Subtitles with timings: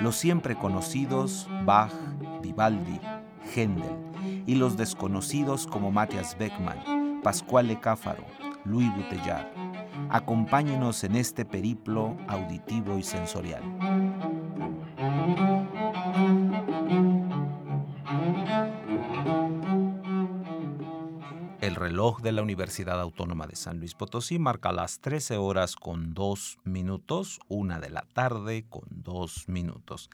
[0.00, 1.92] Los siempre conocidos Bach,
[2.42, 2.98] Vivaldi,
[3.54, 3.96] Händel
[4.46, 8.24] y los desconocidos como Matthias Beckmann, Pascual Cáfaro,
[8.64, 9.46] Louis Bouteillard.
[10.08, 13.62] Acompáñenos en este periplo auditivo y sensorial.
[21.60, 26.14] El reloj de la Universidad Autónoma de San Luis Potosí marca las 13 horas con
[26.14, 30.08] 2 minutos, una de la tarde con 2 minutos.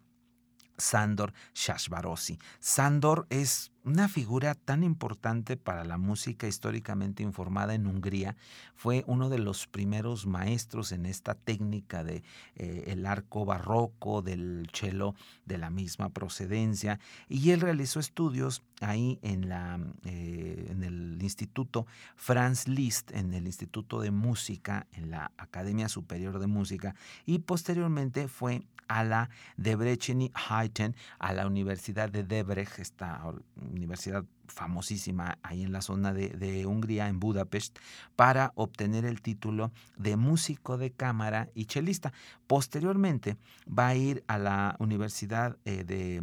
[0.77, 2.39] Sandor Shashbarosi.
[2.59, 8.35] Sandor es una figura tan importante para la música históricamente informada en Hungría.
[8.75, 12.23] Fue uno de los primeros maestros en esta técnica de
[12.55, 15.15] eh, arco barroco, del cello
[15.45, 16.99] de la misma procedencia.
[17.27, 23.45] Y él realizó estudios ahí en, la, eh, en el Instituto Franz Liszt, en el
[23.45, 26.95] Instituto de Música, en la Academia Superior de Música.
[27.25, 33.23] Y posteriormente fue a la Debreceni Heiten, a la Universidad de Debrecen, esta
[33.71, 37.79] universidad famosísima ahí en la zona de, Hungría, en Budapest,
[38.15, 42.13] para obtener el título de músico de cámara y chelista.
[42.47, 43.37] Posteriormente
[43.67, 46.21] va a ir a la Universidad eh, de,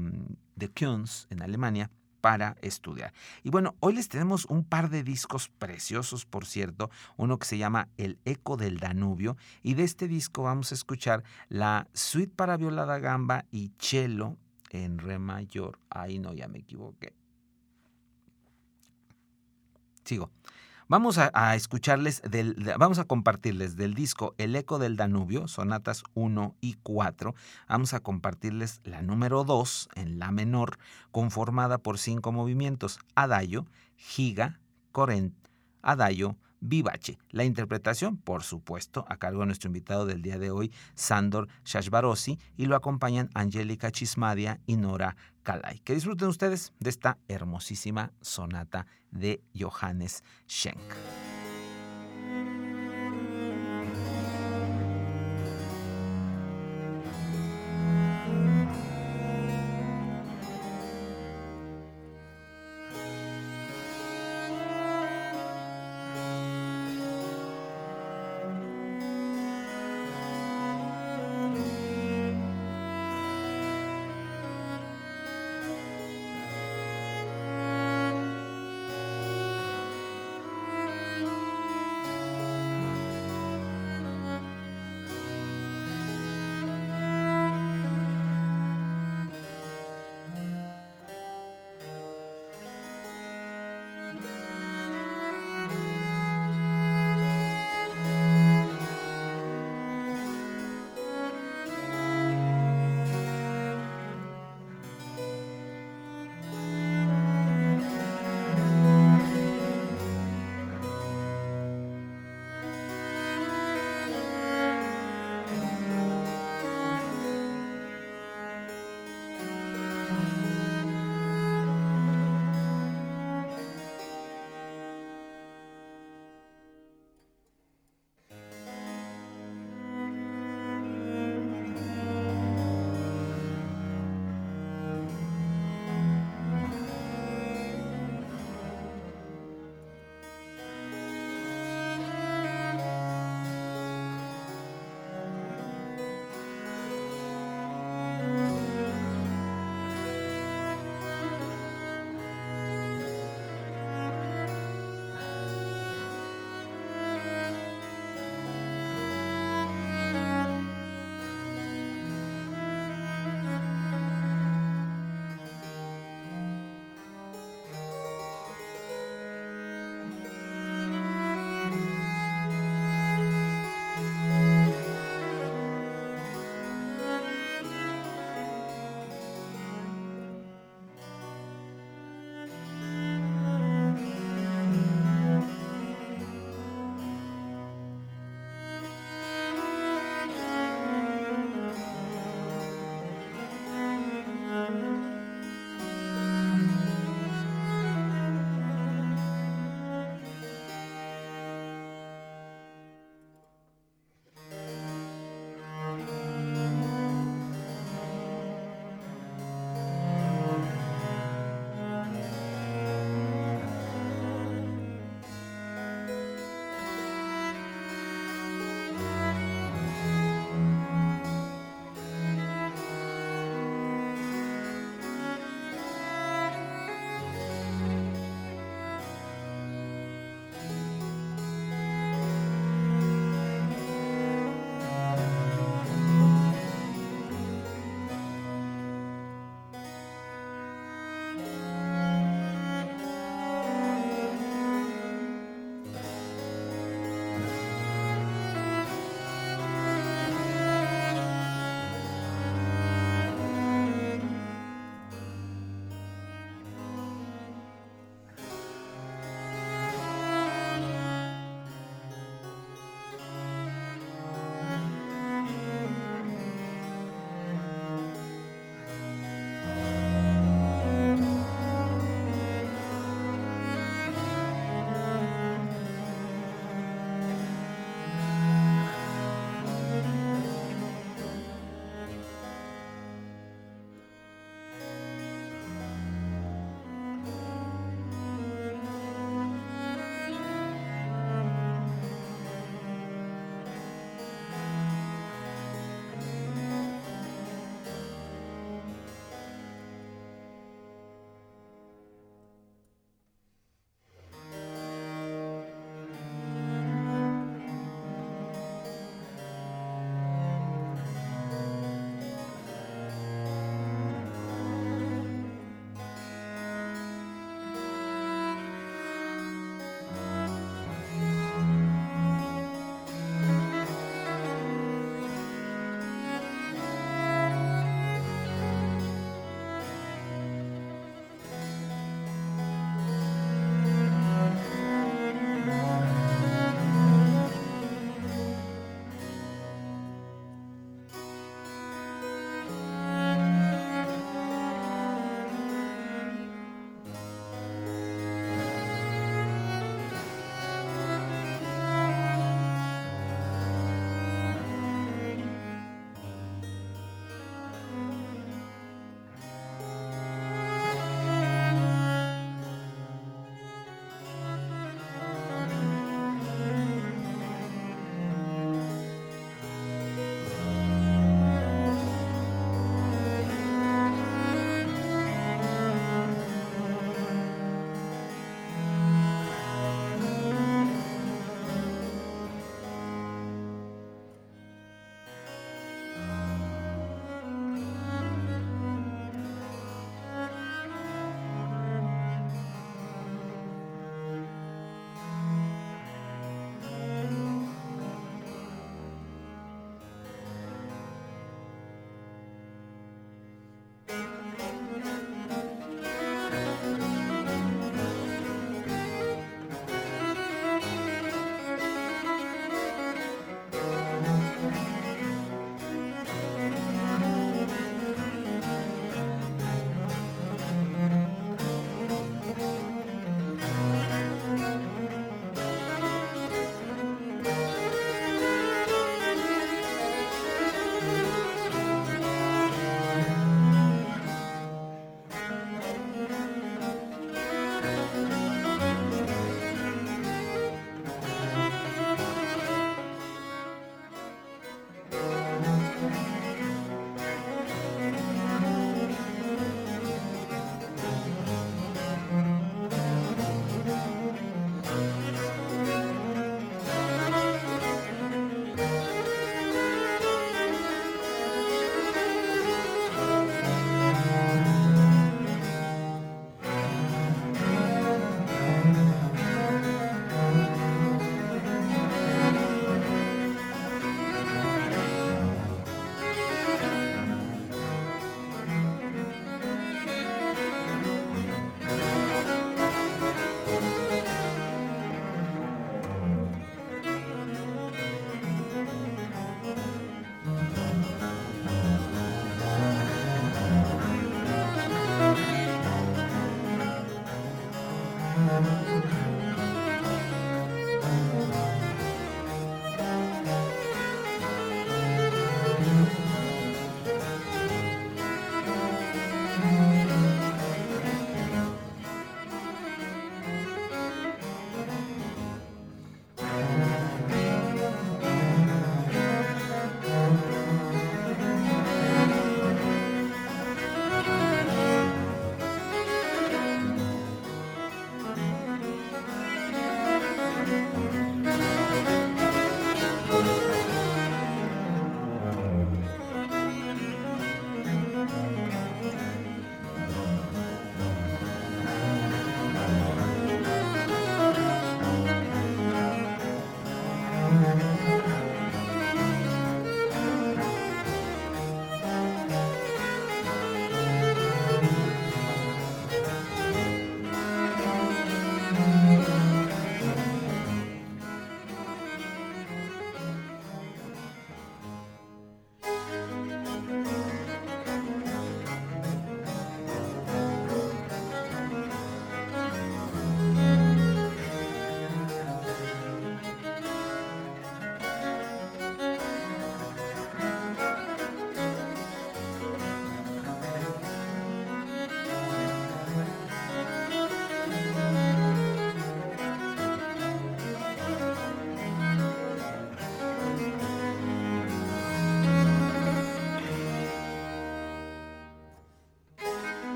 [0.56, 1.90] de Kunz, en Alemania,
[2.20, 3.12] para estudiar.
[3.42, 7.58] Y bueno, hoy les tenemos un par de discos preciosos, por cierto, uno que se
[7.58, 12.56] llama El Eco del Danubio, y de este disco vamos a escuchar la suite para
[12.56, 14.36] violada gamba y cello
[14.70, 15.78] en re mayor.
[15.90, 17.14] Ay, no, ya me equivoqué.
[20.08, 20.30] Sigo.
[20.88, 26.56] Vamos a, escucharles, del, vamos a compartirles del disco El Eco del Danubio, sonatas 1
[26.62, 27.34] y 4.
[27.68, 30.78] Vamos a compartirles la número 2 en la menor,
[31.10, 33.66] conformada por cinco movimientos: Adagio,
[33.98, 34.60] Giga,
[34.92, 35.34] Corent,
[35.82, 37.18] Adagio, vivace.
[37.30, 42.38] La interpretación, por supuesto, a cargo de nuestro invitado del día de hoy, Sandor Shashbarosi,
[42.56, 45.80] y lo acompañan Angélica Chismadia y Nora Kalai.
[45.80, 51.47] Que disfruten ustedes de esta hermosísima sonata de Johannes Schenk.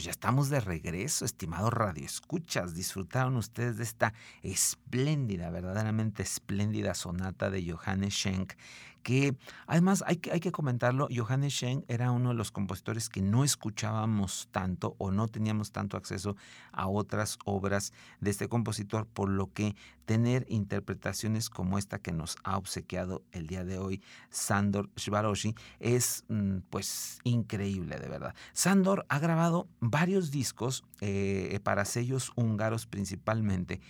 [0.00, 2.74] Pues ya estamos de regreso, estimados radioescuchas.
[2.74, 8.54] Disfrutaron ustedes de esta espléndida, verdaderamente espléndida sonata de Johannes Schenk
[9.02, 9.36] que
[9.66, 13.44] además hay que, hay que comentarlo, Johannes Schenk era uno de los compositores que no
[13.44, 16.36] escuchábamos tanto o no teníamos tanto acceso
[16.72, 22.36] a otras obras de este compositor, por lo que tener interpretaciones como esta que nos
[22.42, 28.34] ha obsequiado el día de hoy Sandor Shvaroshi es mm, pues increíble de verdad.
[28.52, 33.80] Sandor ha grabado varios discos eh, para sellos húngaros principalmente,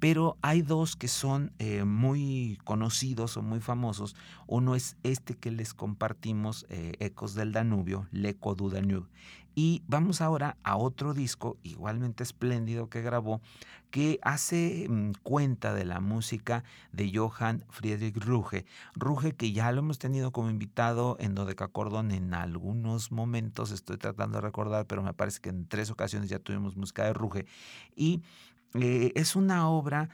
[0.00, 4.16] pero hay dos que son eh, muy conocidos o muy famosos.
[4.46, 9.06] Uno es este que les compartimos, eh, Ecos del Danubio, L'Eco du Danube.
[9.54, 13.42] Y vamos ahora a otro disco igualmente espléndido que grabó,
[13.90, 18.64] que hace mm, cuenta de la música de Johann Friedrich Ruge.
[18.94, 24.38] Ruge que ya lo hemos tenido como invitado en Dodecacordon en algunos momentos, estoy tratando
[24.38, 27.46] de recordar, pero me parece que en tres ocasiones ya tuvimos música de Ruge.
[27.94, 28.22] Y
[28.74, 30.08] eh, es una obra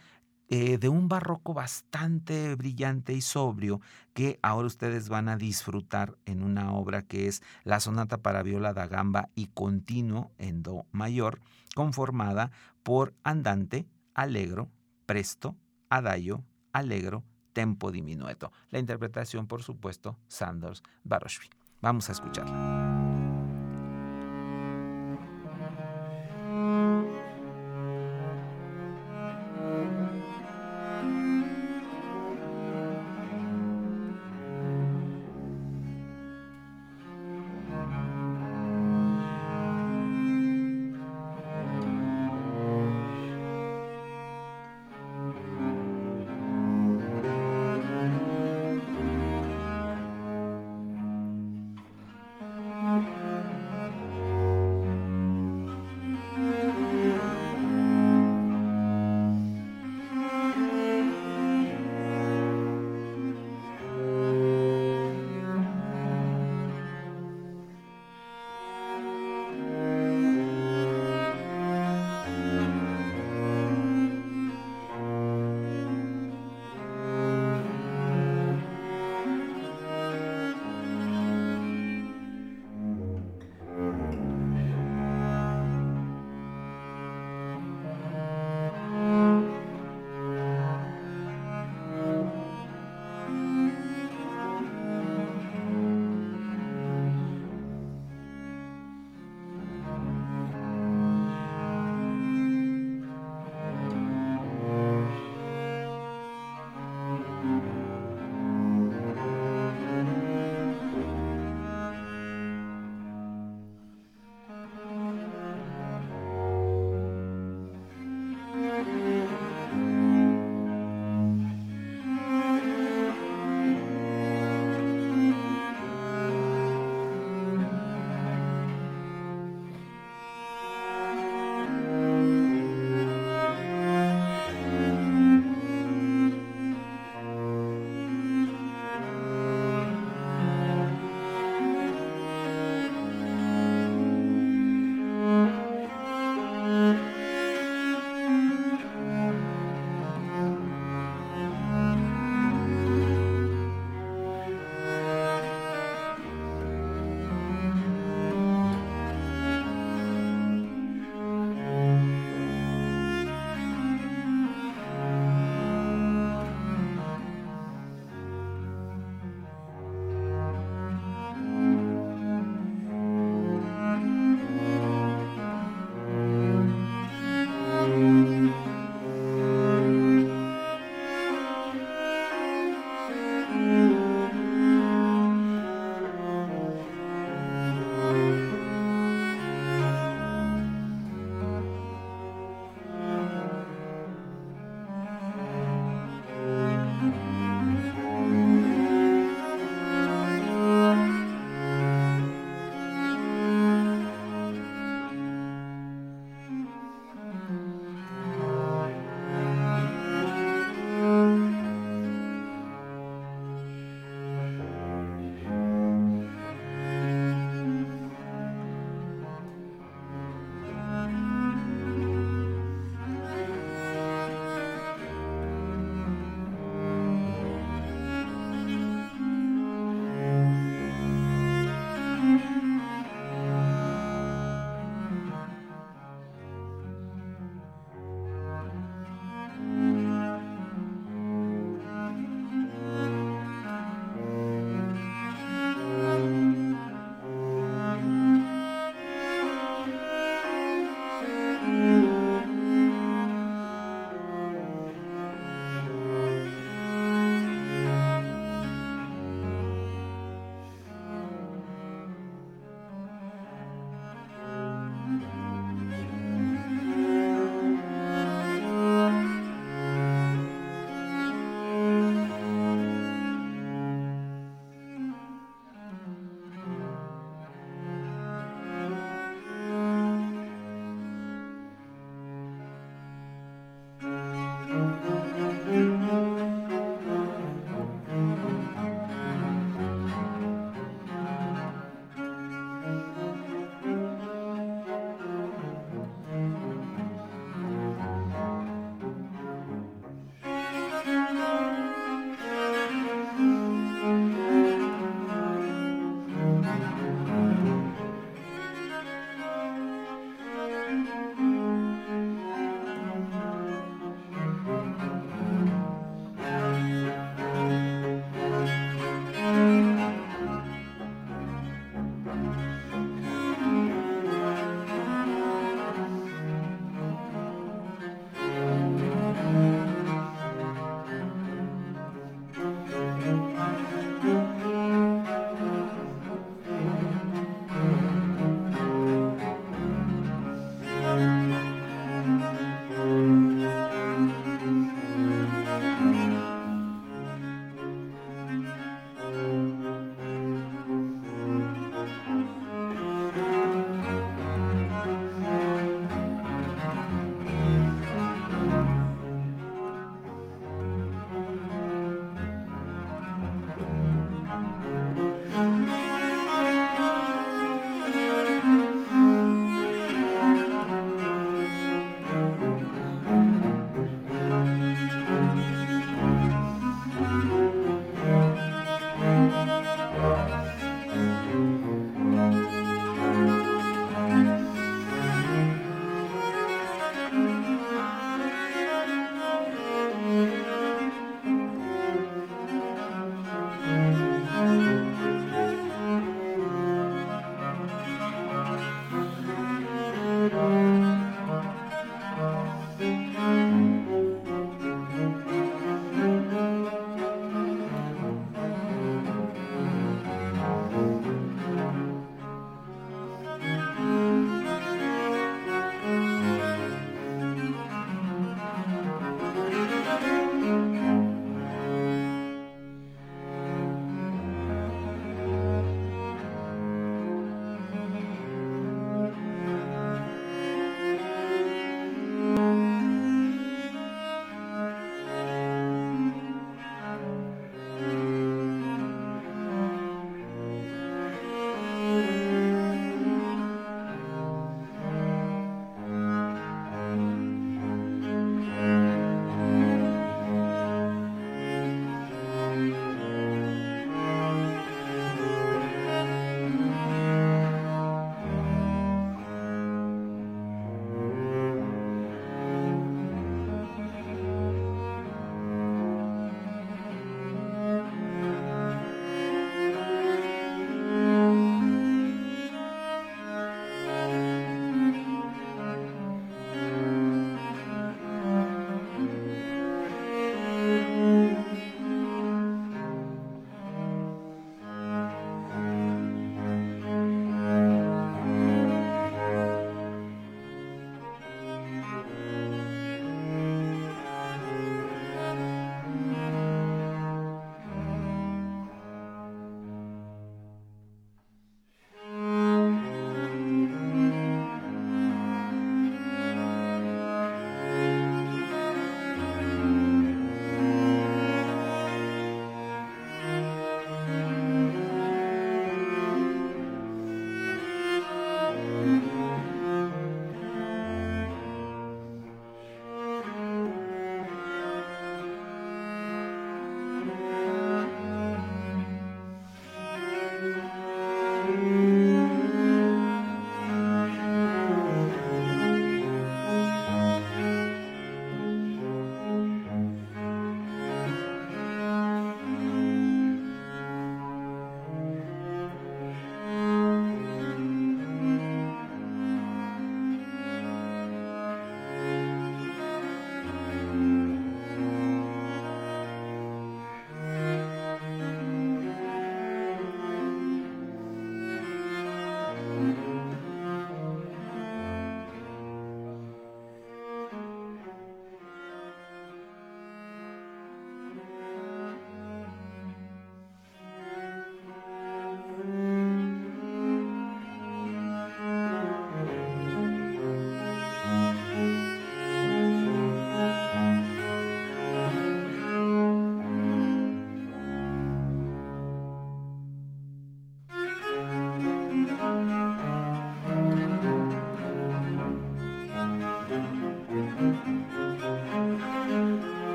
[0.49, 3.81] eh, de un barroco bastante brillante y sobrio
[4.15, 8.73] que ahora ustedes van a disfrutar en una obra que es la sonata para viola
[8.73, 11.41] da gamba y continuo en do mayor,
[11.75, 12.53] conformada
[12.85, 14.71] por andante, alegro,
[15.05, 15.57] presto,
[15.91, 18.53] adagio, alegro, tempo diminueto.
[18.71, 21.49] La interpretación, por supuesto, Sanders Baroshvi.
[21.81, 22.76] Vamos a escucharla.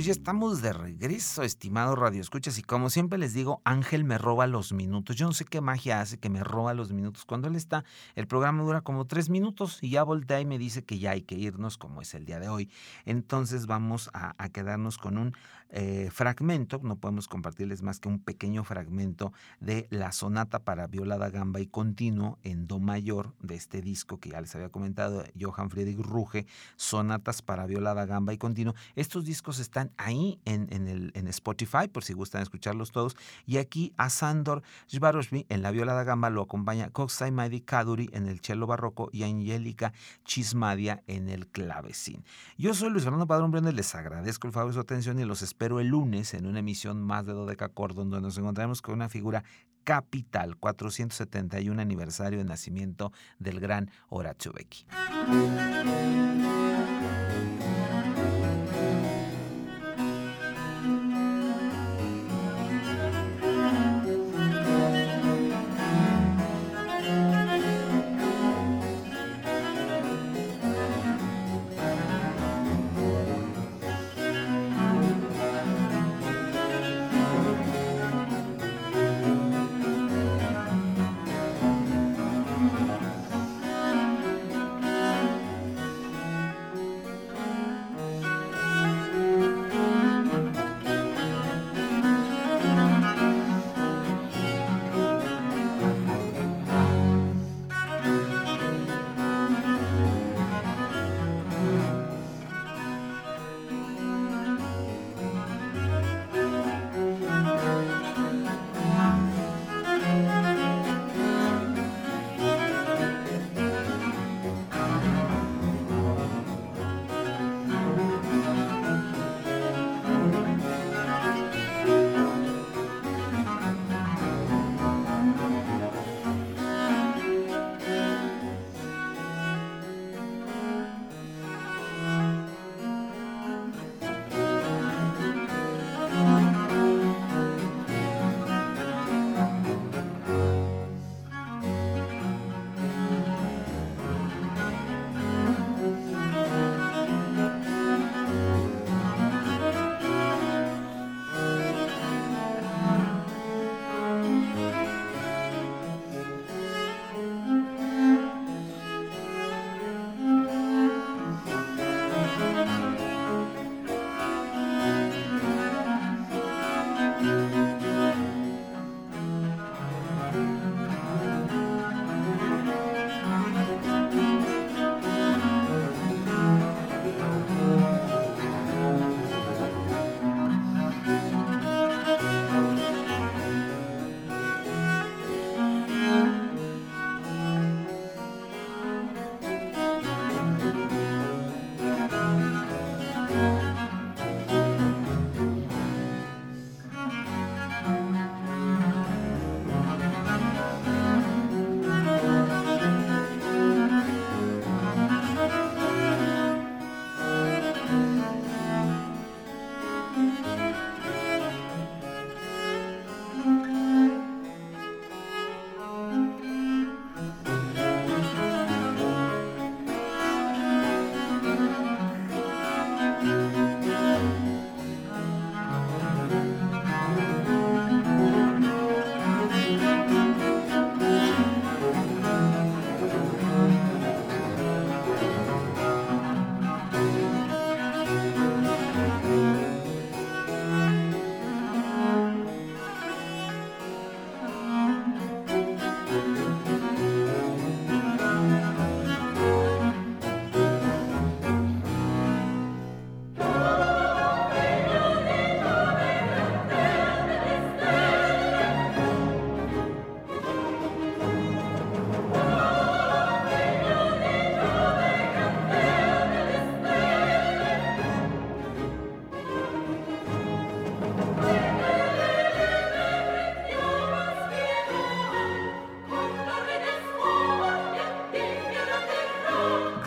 [0.00, 4.16] Pues ya estamos de regreso, estimado Radio Escuchas, y como siempre les digo, Ángel me
[4.16, 5.14] roba los minutos.
[5.14, 7.26] Yo no sé qué magia hace que me roba los minutos.
[7.26, 7.84] Cuando él está,
[8.14, 11.20] el programa dura como tres minutos y ya voltea y me dice que ya hay
[11.20, 12.70] que irnos, como es el día de hoy.
[13.04, 15.34] Entonces vamos a, a quedarnos con un
[15.72, 21.30] eh, fragmento, no podemos compartirles más que un pequeño fragmento de la sonata para violada
[21.30, 25.70] gamba y continuo en do mayor de este disco que ya les había comentado, Johann
[25.70, 28.74] Friedrich Ruge, sonatas para violada gamba y continuo.
[28.96, 33.16] Estos discos están ahí en, el, en Spotify por si gustan escucharlos todos.
[33.46, 38.26] Y aquí a Sandor Zbaroshmi en la violada gamba lo acompaña Koksai Maidi Kaduri en
[38.26, 39.92] el cello barroco y Angélica
[40.24, 42.24] Chismadia en el clavecín.
[42.58, 45.42] Yo soy Luis Fernando Padrón Briones, les agradezco el favor de su atención y los
[45.42, 48.94] espero pero el lunes en una emisión más de Dodeca Cordon, donde nos encontraremos con
[48.94, 49.44] una figura
[49.84, 54.86] capital, 471 aniversario de nacimiento del gran Horacio Becky.